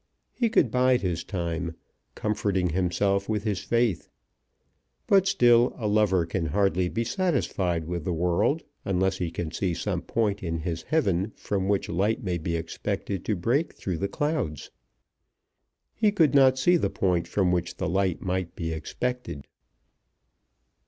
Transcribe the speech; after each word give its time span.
He 0.33 0.49
could 0.49 0.71
bide 0.71 1.01
his 1.01 1.23
time, 1.23 1.75
comforting 2.15 2.69
himself 2.69 3.29
with 3.29 3.43
his 3.43 3.59
faith. 3.59 4.09
But 5.05 5.27
still 5.27 5.75
a 5.77 5.87
lover 5.87 6.25
can 6.25 6.47
hardly 6.47 6.89
be 6.89 7.03
satisfied 7.03 7.85
with 7.85 8.03
the 8.03 8.11
world 8.11 8.63
unless 8.83 9.19
he 9.19 9.29
can 9.29 9.51
see 9.51 9.75
some 9.75 10.01
point 10.01 10.41
in 10.41 10.57
his 10.61 10.81
heaven 10.81 11.33
from 11.35 11.67
which 11.67 11.87
light 11.87 12.23
may 12.23 12.39
be 12.39 12.55
expected 12.55 13.23
to 13.25 13.35
break 13.35 13.75
through 13.75 13.99
the 13.99 14.07
clouds. 14.07 14.71
He 15.93 16.11
could 16.11 16.33
not 16.33 16.57
see 16.57 16.77
the 16.77 16.89
point 16.89 17.27
from 17.27 17.51
which 17.51 17.77
the 17.77 17.87
light 17.87 18.23
might 18.23 18.55
be 18.55 18.73
expected. 18.73 19.45